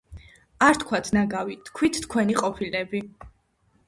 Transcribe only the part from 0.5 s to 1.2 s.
არ თქვათ